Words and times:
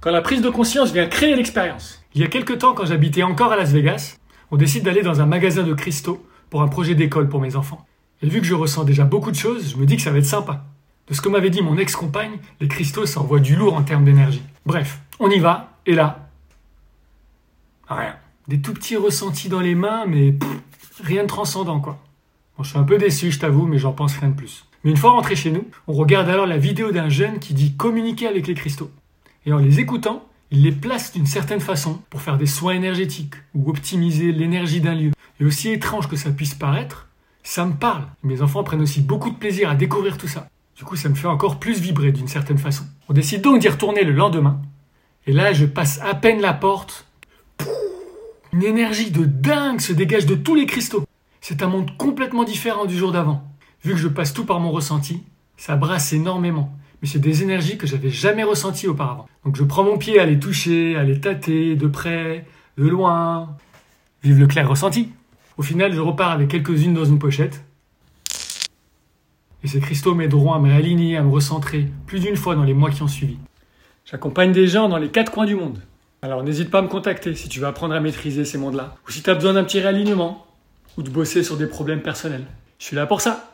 Quand 0.00 0.10
la 0.10 0.22
prise 0.22 0.40
de 0.40 0.48
conscience 0.48 0.92
vient 0.92 1.06
créer 1.06 1.36
l'expérience. 1.36 2.02
Il 2.14 2.22
y 2.22 2.24
a 2.24 2.28
quelques 2.28 2.56
temps, 2.56 2.72
quand 2.72 2.86
j'habitais 2.86 3.22
encore 3.22 3.52
à 3.52 3.56
Las 3.56 3.70
Vegas, 3.70 4.16
on 4.50 4.56
décide 4.56 4.82
d'aller 4.82 5.02
dans 5.02 5.20
un 5.20 5.26
magasin 5.26 5.62
de 5.62 5.74
cristaux 5.74 6.24
pour 6.48 6.62
un 6.62 6.68
projet 6.68 6.94
d'école 6.94 7.28
pour 7.28 7.38
mes 7.38 7.54
enfants. 7.54 7.84
Et 8.22 8.26
vu 8.26 8.40
que 8.40 8.46
je 8.46 8.54
ressens 8.54 8.84
déjà 8.84 9.04
beaucoup 9.04 9.30
de 9.30 9.36
choses, 9.36 9.72
je 9.72 9.76
me 9.76 9.84
dis 9.84 9.96
que 9.96 10.02
ça 10.02 10.10
va 10.10 10.16
être 10.16 10.24
sympa. 10.24 10.64
De 11.06 11.12
ce 11.12 11.20
que 11.20 11.28
m'avait 11.28 11.50
dit 11.50 11.60
mon 11.60 11.76
ex-compagne, 11.76 12.38
les 12.62 12.68
cristaux, 12.68 13.04
ça 13.04 13.20
envoie 13.20 13.40
du 13.40 13.56
lourd 13.56 13.74
en 13.74 13.82
termes 13.82 14.06
d'énergie. 14.06 14.40
Bref, 14.64 15.00
on 15.18 15.28
y 15.28 15.38
va, 15.38 15.74
et 15.84 15.94
là, 15.94 16.30
rien. 17.86 18.16
Des 18.48 18.62
tout 18.62 18.72
petits 18.72 18.96
ressentis 18.96 19.50
dans 19.50 19.60
les 19.60 19.74
mains, 19.74 20.06
mais 20.06 20.34
rien 21.04 21.24
de 21.24 21.28
transcendant, 21.28 21.78
quoi. 21.78 21.98
Bon, 22.56 22.64
je 22.64 22.70
suis 22.70 22.78
un 22.78 22.84
peu 22.84 22.96
déçu, 22.96 23.30
je 23.30 23.38
t'avoue, 23.38 23.66
mais 23.66 23.76
j'en 23.76 23.92
pense 23.92 24.16
rien 24.16 24.30
de 24.30 24.34
plus. 24.34 24.64
Mais 24.82 24.92
une 24.92 24.96
fois 24.96 25.10
rentré 25.10 25.36
chez 25.36 25.50
nous, 25.50 25.66
on 25.86 25.92
regarde 25.92 26.30
alors 26.30 26.46
la 26.46 26.56
vidéo 26.56 26.90
d'un 26.90 27.10
jeune 27.10 27.38
qui 27.38 27.52
dit 27.52 27.76
communiquer 27.76 28.28
avec 28.28 28.46
les 28.46 28.54
cristaux. 28.54 28.90
Et 29.46 29.52
en 29.52 29.58
les 29.58 29.80
écoutant, 29.80 30.26
il 30.50 30.62
les 30.62 30.72
place 30.72 31.12
d'une 31.12 31.26
certaine 31.26 31.60
façon 31.60 32.00
pour 32.10 32.20
faire 32.20 32.36
des 32.36 32.46
soins 32.46 32.74
énergétiques 32.74 33.34
ou 33.54 33.70
optimiser 33.70 34.32
l'énergie 34.32 34.80
d'un 34.80 34.94
lieu. 34.94 35.12
Et 35.40 35.44
aussi 35.44 35.70
étrange 35.70 36.08
que 36.08 36.16
ça 36.16 36.30
puisse 36.30 36.54
paraître, 36.54 37.08
ça 37.42 37.64
me 37.64 37.72
parle. 37.72 38.06
Mes 38.22 38.42
enfants 38.42 38.64
prennent 38.64 38.82
aussi 38.82 39.00
beaucoup 39.00 39.30
de 39.30 39.36
plaisir 39.36 39.70
à 39.70 39.74
découvrir 39.74 40.18
tout 40.18 40.28
ça. 40.28 40.48
Du 40.76 40.84
coup, 40.84 40.96
ça 40.96 41.08
me 41.08 41.14
fait 41.14 41.26
encore 41.26 41.58
plus 41.58 41.80
vibrer 41.80 42.12
d'une 42.12 42.28
certaine 42.28 42.58
façon. 42.58 42.84
On 43.08 43.12
décide 43.12 43.42
donc 43.42 43.60
d'y 43.60 43.68
retourner 43.68 44.02
le 44.02 44.12
lendemain. 44.12 44.60
Et 45.26 45.32
là, 45.32 45.52
je 45.52 45.66
passe 45.66 46.00
à 46.02 46.14
peine 46.14 46.40
la 46.40 46.52
porte. 46.52 47.06
Une 48.52 48.64
énergie 48.64 49.10
de 49.10 49.24
dingue 49.24 49.80
se 49.80 49.92
dégage 49.92 50.26
de 50.26 50.34
tous 50.34 50.54
les 50.54 50.66
cristaux. 50.66 51.04
C'est 51.40 51.62
un 51.62 51.68
monde 51.68 51.96
complètement 51.96 52.44
différent 52.44 52.84
du 52.84 52.96
jour 52.96 53.12
d'avant. 53.12 53.44
Vu 53.84 53.92
que 53.92 53.98
je 53.98 54.08
passe 54.08 54.34
tout 54.34 54.44
par 54.44 54.60
mon 54.60 54.72
ressenti, 54.72 55.22
ça 55.56 55.76
brasse 55.76 56.12
énormément. 56.12 56.72
Mais 57.02 57.08
c'est 57.08 57.18
des 57.18 57.42
énergies 57.42 57.78
que 57.78 57.86
j'avais 57.86 58.10
jamais 58.10 58.42
ressenties 58.42 58.88
auparavant. 58.88 59.26
Donc 59.44 59.56
je 59.56 59.64
prends 59.64 59.84
mon 59.84 59.96
pied 59.96 60.20
à 60.20 60.26
les 60.26 60.38
toucher, 60.38 60.96
à 60.96 61.02
les 61.02 61.20
tâter, 61.20 61.76
de 61.76 61.86
près, 61.86 62.44
de 62.76 62.86
loin. 62.86 63.56
Vive 64.22 64.38
le 64.38 64.46
clair 64.46 64.68
ressenti. 64.68 65.08
Au 65.56 65.62
final, 65.62 65.92
je 65.92 66.00
repars 66.00 66.30
avec 66.30 66.48
quelques-unes 66.48 66.94
dans 66.94 67.04
une 67.04 67.18
pochette. 67.18 67.64
Et 69.62 69.68
ces 69.68 69.80
cristaux 69.80 70.14
m'aideront 70.14 70.52
à 70.52 70.58
me 70.58 70.68
réaligner, 70.68 71.16
à 71.16 71.22
me 71.22 71.30
recentrer 71.30 71.86
plus 72.06 72.20
d'une 72.20 72.36
fois 72.36 72.54
dans 72.54 72.64
les 72.64 72.74
mois 72.74 72.90
qui 72.90 73.02
ont 73.02 73.08
suivi. 73.08 73.38
J'accompagne 74.04 74.52
des 74.52 74.66
gens 74.66 74.88
dans 74.88 74.96
les 74.96 75.08
quatre 75.08 75.30
coins 75.30 75.46
du 75.46 75.54
monde. 75.54 75.80
Alors 76.22 76.42
n'hésite 76.42 76.70
pas 76.70 76.80
à 76.80 76.82
me 76.82 76.88
contacter 76.88 77.34
si 77.34 77.48
tu 77.48 77.60
veux 77.60 77.66
apprendre 77.66 77.94
à 77.94 78.00
maîtriser 78.00 78.44
ces 78.44 78.58
mondes-là. 78.58 78.96
Ou 79.06 79.10
si 79.10 79.22
tu 79.22 79.30
as 79.30 79.34
besoin 79.34 79.54
d'un 79.54 79.64
petit 79.64 79.80
réalignement. 79.80 80.46
Ou 80.98 81.02
de 81.02 81.10
bosser 81.10 81.42
sur 81.42 81.56
des 81.56 81.66
problèmes 81.66 82.02
personnels. 82.02 82.44
Je 82.78 82.86
suis 82.86 82.96
là 82.96 83.06
pour 83.06 83.20
ça. 83.20 83.49